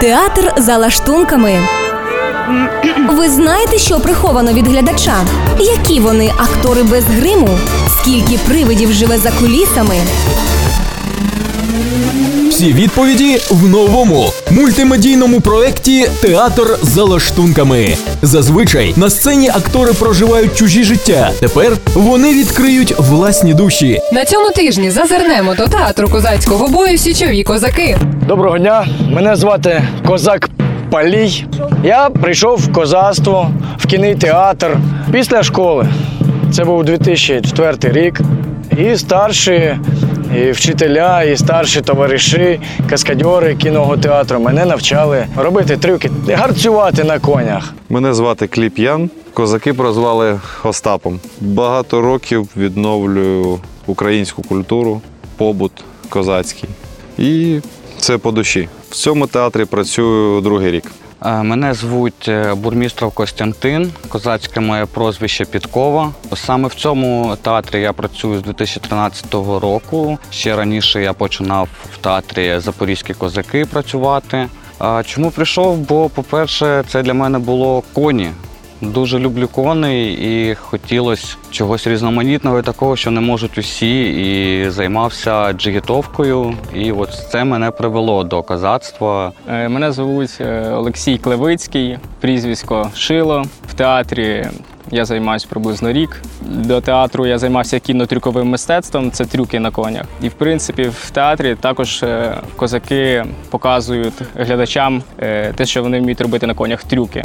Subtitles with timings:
[0.00, 1.68] Театр за лаштунками.
[3.10, 5.16] Ви знаєте, що приховано від глядача?
[5.58, 7.58] Які вони актори без гриму?
[8.00, 9.96] Скільки привидів живе за кулісами?
[12.50, 17.96] Всі відповіді в новому мультимедійному проєкті Театр за лаштунками.
[18.22, 21.30] Зазвичай на сцені актори проживають чужі життя.
[21.40, 24.00] Тепер вони відкриють власні душі.
[24.12, 27.98] На цьому тижні зазирнемо до театру козацького бою Січові козаки.
[28.28, 30.50] Доброго дня, мене звати Козак
[30.90, 31.44] Палій.
[31.84, 34.76] Я прийшов в козацтво, в кіний театр
[35.12, 35.88] після школи.
[36.52, 38.20] Це був 2004 рік.
[38.78, 39.76] І старші
[40.36, 47.74] і вчителя, і старші товариші, каскадьори кіного театру мене навчали робити трюки, гарцювати на конях.
[47.88, 49.10] Мене звати Кліп Ян.
[49.34, 51.20] Козаки прозвали Остапом.
[51.40, 55.00] Багато років відновлюю українську культуру,
[55.36, 55.72] побут
[56.08, 56.68] козацький.
[57.18, 57.60] І
[57.98, 58.68] це по душі.
[58.90, 60.84] В цьому театрі працюю другий рік.
[61.24, 66.12] Е, Мене звуть е, Бурмістров Костянтин, козацьке моє прозвище Підкова.
[66.34, 70.18] Саме в цьому театрі я працюю з 2013 року.
[70.30, 74.48] Ще раніше я починав в театрі Запорізькі козаки працювати.
[75.04, 75.78] Чому прийшов?
[75.78, 78.30] Бо, по-перше, це для мене було коні.
[78.80, 84.02] Дуже люблю коней і хотілося чогось різноманітного і такого, що не можуть усі.
[84.02, 86.54] І займався джигітовкою.
[86.74, 89.32] І от це мене привело до козацтва.
[89.48, 93.44] Е, Мене звуть е, Олексій Клевицький, прізвисько Шило.
[93.68, 94.46] В театрі
[94.90, 96.22] я займаюся приблизно рік.
[96.42, 100.04] До театру я займався кінотрюковим мистецтвом, це трюки на конях.
[100.22, 106.20] І в принципі в театрі також е, козаки показують глядачам е, те, що вони вміють
[106.20, 107.24] робити на конях трюки.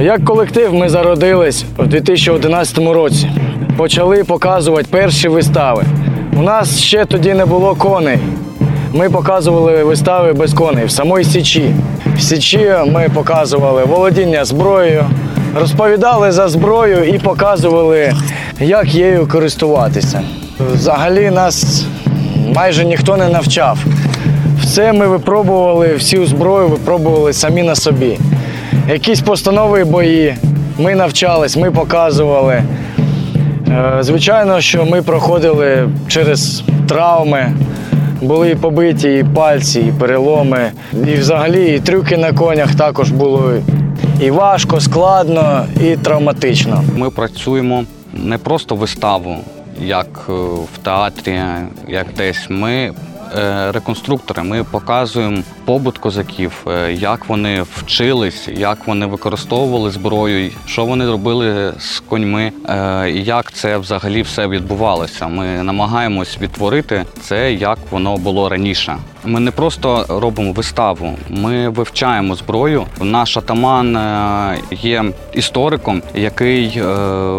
[0.00, 3.30] Як колектив ми зародились у 2011 році.
[3.76, 5.84] Почали показувати перші вистави.
[6.38, 8.18] У нас ще тоді не було коней.
[8.94, 11.74] Ми показували вистави без коней в самої Січі.
[12.16, 15.04] В Січі ми показували володіння зброєю,
[15.54, 18.12] розповідали за зброю і показували,
[18.60, 20.22] як нею користуватися.
[20.74, 21.84] Взагалі нас
[22.54, 23.78] майже ніхто не навчав.
[24.62, 28.18] Все ми випробували, всю зброю випробували самі на собі.
[28.88, 30.36] Якісь постанови бої
[30.78, 32.62] ми навчались, ми показували.
[33.68, 37.52] Е, Звичайно, що ми проходили через травми,
[38.20, 40.70] були і побиті і пальці, і переломи.
[40.92, 43.52] І взагалі і трюки на конях також було
[44.22, 46.84] і важко, складно, і травматично.
[46.96, 49.36] Ми працюємо не просто виставу,
[49.80, 50.32] як е,
[50.74, 51.40] в театрі,
[51.88, 52.46] як десь.
[52.48, 52.72] Ми
[53.36, 60.84] е, реконструктори, ми показуємо побут козаків, е, як вони вчились, як вони використовували зброю, що
[60.84, 65.28] вони робили з коньми, е, і як це взагалі все відбувалося.
[65.28, 68.96] Ми намагаємось відтворити це, як воно було раніше.
[69.24, 72.84] Ми не просто робимо виставу, ми вивчаємо зброю.
[73.00, 76.82] Наш атаман е, є істориком, який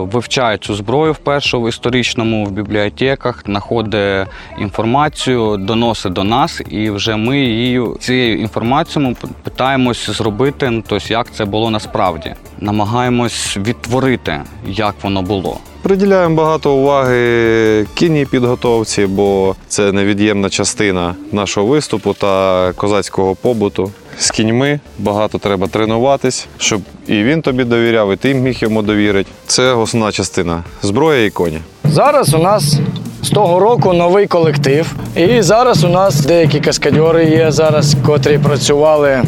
[0.02, 4.28] вивчає цю зброю вперше в історичному в бібліотеках, знаходить
[4.60, 7.82] інформацію, доносить до нас, і вже ми її
[8.14, 12.34] цією інформацією питаємось зробити, ну, тобто як це було насправді.
[12.60, 15.58] Намагаємось відтворити, як воно було.
[15.82, 23.92] Приділяємо багато уваги кінній підготовці, бо це невід'ємна частина нашого виступу та козацького побуту.
[24.18, 29.30] З кіньми багато треба тренуватись, щоб і він тобі довіряв, і ти міг йому довірити.
[29.48, 31.60] Це основна частина зброя і коні.
[31.84, 32.80] Зараз у нас
[33.24, 34.94] з того року новий колектив.
[35.16, 39.22] І зараз у нас деякі каскадьори є зараз, котрі працювали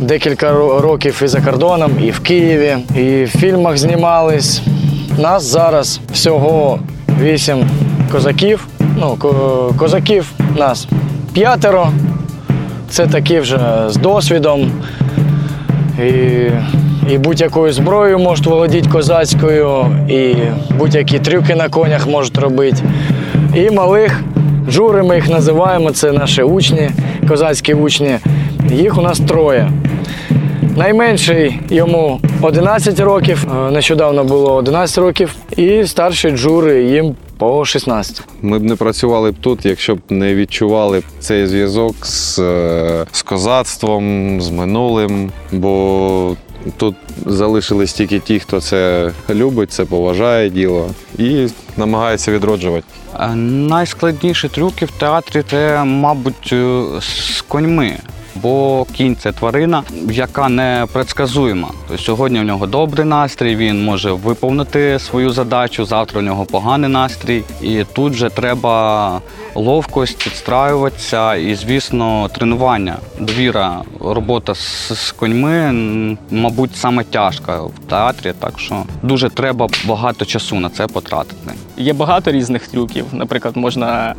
[0.00, 4.62] декілька років і за кордоном, і в Києві, і в фільмах знімались.
[5.18, 6.78] Нас зараз всього
[7.22, 7.64] вісім
[8.12, 8.66] козаків.
[8.96, 9.16] Ну,
[9.78, 10.88] козаків нас
[11.32, 11.88] п'ятеро.
[12.90, 13.58] Це такі вже
[13.88, 14.70] з досвідом.
[16.02, 16.10] І,
[17.12, 20.34] і будь-якою зброєю можуть володіти козацькою, і
[20.78, 22.82] будь-які трюки на конях можуть робити.
[23.54, 24.20] І малих
[24.70, 26.90] джури ми їх називаємо, це наші учні,
[27.28, 28.18] козацькі учні.
[28.70, 29.70] Їх у нас троє.
[30.76, 38.22] Найменший йому 11 років, е, нещодавно було 11 років, і старші джури їм по 16.
[38.42, 43.22] Ми б не працювали б тут, якщо б не відчували цей зв'язок з, е, з
[43.22, 45.30] козацтвом, з минулим.
[45.52, 46.36] Бо
[46.76, 46.94] тут
[47.26, 52.86] залишились тільки ті, хто це любить, це поважає діло і намагається відроджувати.
[53.20, 57.96] Е, Найскладніші трюки в театрі це, мабуть, е, з коньми.
[58.42, 61.68] Бо кінь це тварина, яка не предсказуема.
[61.88, 66.90] Тобто сьогодні в нього добрий настрій, він може виповнити свою задачу, завтра у нього поганий
[66.90, 67.42] настрій.
[67.62, 69.20] І тут вже треба
[69.54, 72.96] ловкость, підстраюватися і, звісно, тренування.
[73.20, 75.72] Довіра, робота з, з коньми,
[76.30, 81.52] мабуть, саме тяжка в театрі, так що дуже треба багато часу на це потратити.
[81.76, 83.04] Є багато різних трюків.
[83.12, 84.14] Наприклад, можна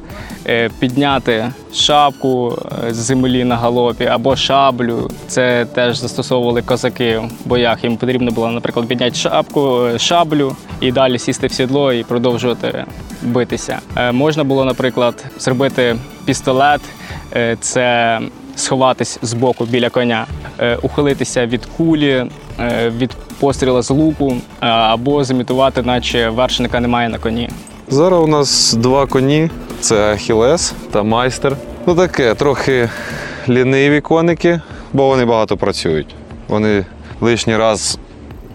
[0.48, 5.09] е, підняти шапку е, з землі на галопі або шаблю.
[5.27, 7.83] Це теж застосовували козаки в боях.
[7.83, 12.86] Їм потрібно було, наприклад, підняти шапку, е, шаблю і далі сісти в сідло і продовжувати
[13.21, 13.80] битися.
[13.95, 15.95] Е, Можна було, наприклад, зробити
[16.25, 16.81] пістолет.
[17.36, 18.19] Е, Це
[18.56, 20.25] сховатись з боку біля коня,
[20.81, 22.25] ухилитися від кулі,
[22.98, 27.50] від постріла з луку, або зімітувати, наче вершника немає на коні.
[27.89, 29.50] Зараз у нас два коні:
[29.80, 31.56] це Ахілес та майстер.
[31.88, 32.89] Ну таке, трохи
[33.49, 34.61] ліниві коники,
[34.94, 36.15] бо вони багато працюють.
[36.47, 36.85] Вони
[37.21, 37.99] лишній раз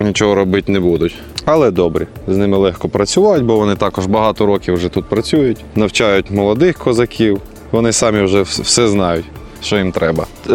[0.00, 1.14] нічого робити не будуть.
[1.44, 2.06] Але добрі.
[2.28, 7.40] З ними легко працювати, бо вони також багато років вже тут працюють, навчають молодих козаків.
[7.70, 9.24] Вони самі вже все знають,
[9.62, 10.26] що їм треба.
[10.50, 10.54] Е,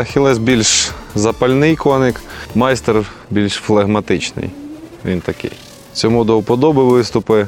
[0.00, 2.20] Ахілес більш запальний коник,
[2.54, 4.50] майстер більш флегматичний.
[5.04, 5.52] Він такий.
[5.92, 7.46] Цьому до вподоби виступи,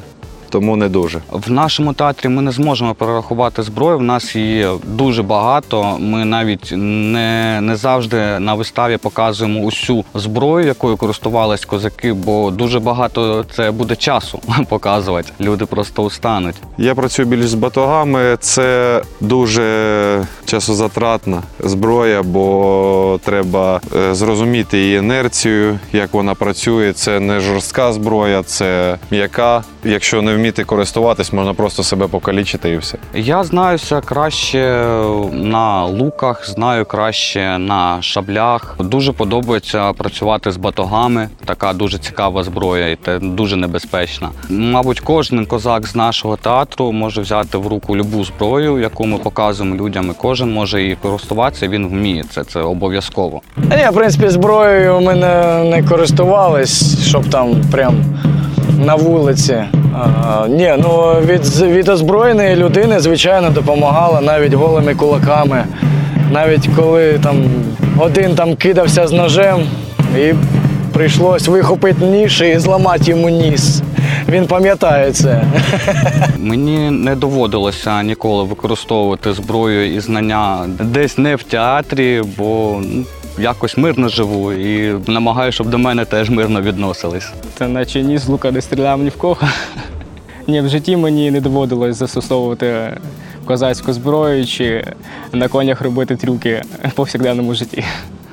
[0.49, 1.21] тому не дуже.
[1.31, 3.97] В нашому театрі ми не зможемо перерахувати зброю.
[3.97, 5.97] В нас її дуже багато.
[5.99, 12.79] Ми навіть не, не завжди на виставі показуємо усю зброю, якою користувались козаки, бо дуже
[12.79, 15.31] багато це буде часу показувати.
[15.41, 16.55] Люди просто устануть.
[16.77, 18.37] Я працюю більш з батогами.
[18.39, 26.93] Це дуже часозатратна зброя, бо треба е, зрозуміти її інерцію, як вона працює.
[26.93, 29.63] Це не жорстка зброя, це м'яка.
[29.83, 32.97] Якщо не вміти користуватись, можна просто себе покалічити і все.
[33.13, 34.85] Я знаюся краще
[35.31, 38.75] на луках, знаю краще на шаблях.
[38.79, 41.29] Дуже подобається працювати з батогами.
[41.45, 44.29] Така дуже цікава зброя і те дуже небезпечна.
[44.49, 49.75] Мабуть, кожен козак з нашого театру може взяти в руку любу зброю, яку ми показуємо
[49.75, 50.09] людям.
[50.09, 51.67] і Кожен може її користуватися.
[51.67, 52.43] Він вміє це.
[52.43, 53.41] Це обов'язково.
[53.57, 57.95] Ні, в принципі, зброєю ми не, не користувались, щоб там прям
[58.85, 59.63] на вулиці.
[59.93, 65.65] А, ні, ну від, від озброєної людини, звичайно, допомагала навіть голими кулаками.
[66.31, 67.43] Навіть коли там
[67.99, 69.59] один там кидався з ножем
[70.17, 70.33] і
[70.93, 73.81] прийшлось вихопити ніж і зламати йому ніс.
[74.29, 75.43] Він пам'ятає це.
[76.37, 83.03] Мені не доводилося ніколи використовувати зброю і знання десь не в театрі, бо ну,
[83.41, 87.31] якось мирно живу і намагаюся, щоб до мене теж мирно відносились.
[87.57, 89.37] Та наче ні з лука не стріляв ні в кого.
[90.47, 92.97] Ні, в житті мені не доводилось застосовувати
[93.45, 94.83] козацьку зброю чи
[95.33, 97.83] на конях робити трюки в повсякденному житті.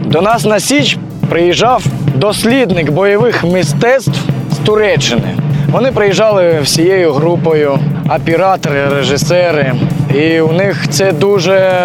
[0.00, 0.98] До нас на Січ
[1.28, 4.20] приїжджав дослідник бойових мистецтв
[4.52, 5.36] з Туреччини.
[5.68, 7.78] Вони приїжджали всією групою,
[8.16, 9.74] оператори, режисери.
[10.14, 11.80] І у них це дуже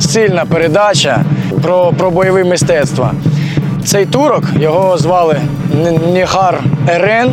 [0.00, 1.24] сильна передача
[1.62, 3.12] про, про бойові мистецтва.
[3.84, 5.36] Цей турок, його звали
[6.12, 7.30] Ніхар Ерен.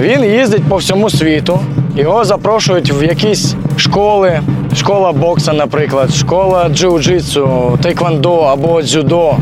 [0.00, 1.60] Він їздить по всьому світу.
[1.96, 4.40] Його запрошують в якісь школи,
[4.76, 9.34] школа бокса, наприклад, школа джиу-джитсу, тейквондо або дзюдо.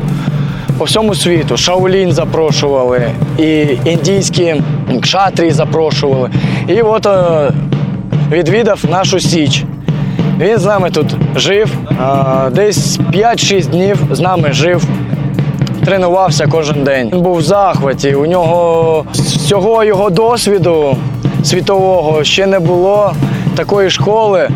[0.78, 1.56] По всьому світу.
[1.56, 4.62] Шаолінь запрошували, і індійські
[5.02, 6.30] кшатрі запрошували.
[6.68, 7.50] І от е,
[8.32, 9.64] відвідав нашу Січ.
[10.38, 11.70] Він з нами тут жив.
[12.52, 14.84] Десь 5-6 днів з нами жив
[15.84, 17.10] тренувався кожен день.
[17.12, 18.14] Він був в захваті.
[18.14, 20.96] У нього з всього його досвіду
[21.44, 23.12] світового ще не було
[23.56, 24.48] такої школи.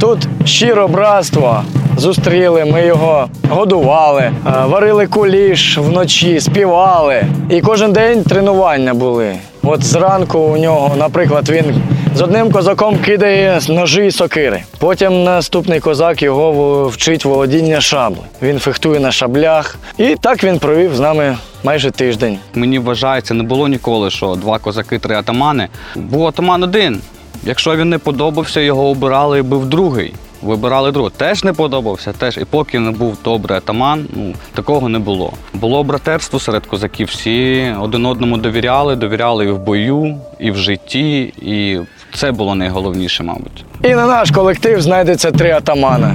[0.00, 1.62] Тут щиро братство.
[1.96, 4.30] Зустріли, ми його годували,
[4.66, 7.22] варили куліш вночі, співали.
[7.50, 9.34] І кожен день тренування були.
[9.62, 11.82] От зранку у нього, наприклад, він
[12.14, 14.62] з одним козаком кидає ножі і сокири.
[14.78, 18.22] Потім наступний козак його вчить володіння шабли.
[18.42, 19.76] Він фехтує на шаблях.
[19.98, 22.38] І так він провів з нами майже тиждень.
[22.54, 25.68] Мені вважається, не було ніколи, що два козаки, три атамани.
[25.96, 27.00] Був атаман один.
[27.44, 30.14] Якщо він не подобався, його обирали і був другий.
[30.44, 31.10] Вибирали другого.
[31.16, 32.36] Теж не подобався, теж.
[32.36, 35.32] І поки не був добрий атаман, ну такого не було.
[35.54, 37.08] Було братерство серед козаків.
[37.10, 41.78] Всі один одному довіряли, довіряли і в бою, і в житті, і
[42.14, 43.64] це було найголовніше, мабуть.
[43.82, 46.14] І на наш колектив знайдеться три атамана.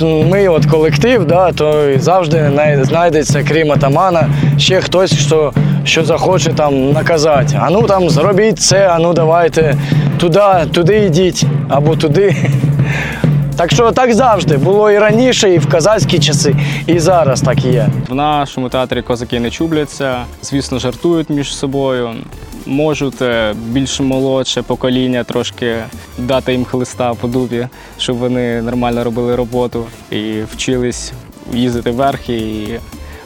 [0.00, 2.50] Ми от колектив, да, то завжди
[2.82, 5.52] знайдеться, крім атамана, ще хтось, що,
[5.84, 7.58] що захоче там наказати.
[7.62, 9.76] А ну там зробіть це, а ну давайте
[10.18, 10.40] туди,
[10.72, 12.36] туди йдіть або туди.
[13.56, 16.56] Так що так завжди було і раніше, і в казацькі часи,
[16.86, 17.88] і зараз так є.
[18.08, 22.14] В нашому театрі козаки не чубляться, звісно, жартують між собою.
[22.66, 25.76] Можуть е, більш молодше покоління трошки
[26.18, 27.68] дати їм хлиста по дубі,
[27.98, 31.12] щоб вони нормально робили роботу і вчились
[31.52, 32.68] їздити вверх і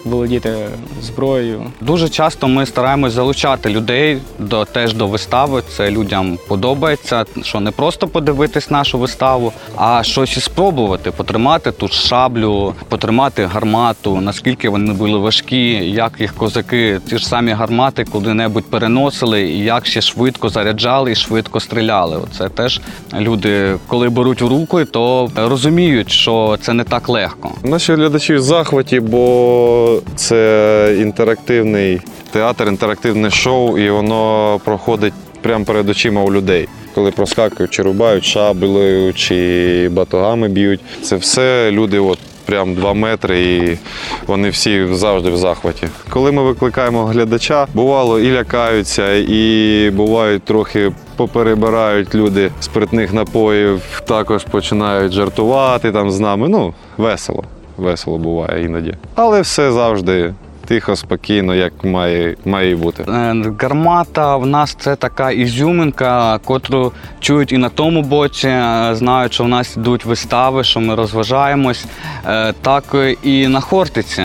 [0.07, 0.55] володіти
[1.03, 1.63] зброєю.
[1.81, 5.63] Дуже часто ми стараємось залучати людей до теж до вистави.
[5.77, 11.89] Це людям подобається, що не просто подивитись нашу виставу, а щось і спробувати, потримати ту
[11.89, 18.71] шаблю, потримати гармату, наскільки вони були важкі, як їх козаки, ті ж самі гармати куди-небудь
[18.71, 22.21] переносили, і як ще швидко заряджали і швидко стріляли.
[22.39, 22.81] Це теж
[23.19, 27.51] люди, коли беруть в руки, то розуміють, що це не так легко.
[27.63, 32.01] Наші глядачі в захваті, бо це інтерактивний
[32.31, 36.69] театр, інтерактивне шоу, і воно проходить прямо перед очима у людей.
[36.95, 40.81] Коли проскакують, чи рубають шаблею, чи батогами б'ють.
[41.03, 43.79] Це все люди от прям два метри, і
[44.27, 45.89] вони всі завжди в захваті.
[46.11, 54.45] Коли ми викликаємо глядача, бувало і лякаються, і бувають трохи поперебирають люди спиртних напоїв, також
[54.45, 56.49] починають жартувати там з нами.
[56.49, 57.45] Ну, весело.
[57.77, 58.95] Весело буває іноді.
[59.15, 60.35] Але все завжди
[60.67, 63.03] тихо, спокійно, як має, має бути.
[63.09, 69.33] Е, Гармата в нас це така ізюминка, котру чують і на тому боці, е, знають,
[69.33, 71.87] що в нас йдуть вистави, що ми розважаємось.
[72.27, 72.85] Е, Так
[73.23, 74.25] і на Хортиці.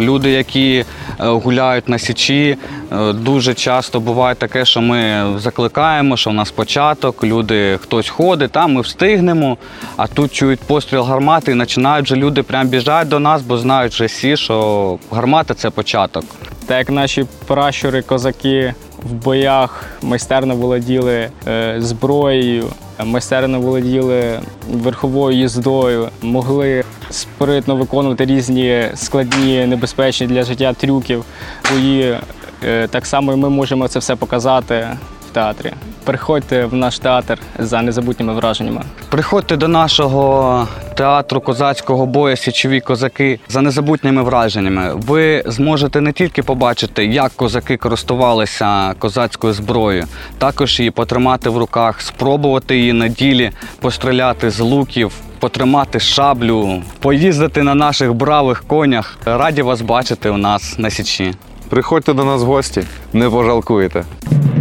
[0.00, 0.84] Люди, які
[1.18, 2.56] гуляють на січі,
[2.92, 8.50] е, дуже часто буває таке, що ми закликаємо, що в нас початок, люди хтось ходить,
[8.50, 9.56] там ми встигнемо,
[9.96, 13.92] а тут чують постріл гармати і починають вже люди прям біжать до нас, бо знають
[13.92, 16.24] вже всі, що гармата це початок.
[16.66, 22.64] Так як наші пращури, козаки в боях майстерно володіли е, зброєю,
[23.04, 24.40] майстерно володіли
[24.70, 26.83] верховою їздою, могли
[27.14, 31.24] спритно виконувати різні складні, небезпечні для життя трюків.
[31.70, 32.16] Бої
[32.64, 34.88] Е, так само і ми можемо це все показати
[35.30, 35.72] в театрі.
[36.04, 38.82] Приходьте в наш театр за незабутніми враженнями.
[39.08, 44.92] Приходьте до нашого театру козацького бою Січові козаки за незабутніми враженнями.
[44.94, 50.06] Ви зможете не тільки побачити, як козаки користувалися козацькою зброєю,
[50.38, 55.12] також її потримати в руках, спробувати її на ділі, постріляти з луків,
[55.44, 59.18] потримати шаблю, поїздити на наших бравих конях.
[59.24, 61.34] Раді вас бачити у нас на січі.
[61.68, 62.82] Приходьте до нас в гості,
[63.12, 64.04] не пожалкуєте.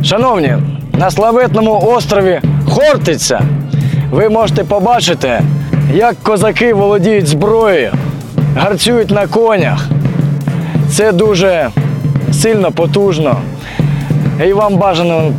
[0.03, 0.57] Шановні,
[0.93, 3.41] на славетному острові Хортиця
[4.11, 5.41] ви можете побачити,
[5.93, 7.93] як козаки володіють зброєю,
[8.57, 9.87] гарцюють на конях.
[10.89, 11.69] Це дуже
[12.31, 13.37] сильно, потужно.
[14.47, 15.33] І вам бажано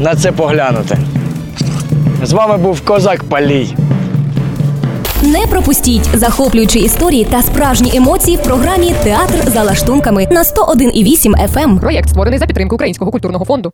[0.00, 0.98] на це поглянути.
[2.22, 3.74] З вами був Козак Палій.
[5.32, 11.80] Не пропустіть захоплюючі історії та справжні емоції в програмі Театр за лаштунками на 101,8 FM.
[11.80, 13.72] Проєкт створений за підтримки Українського культурного фонду.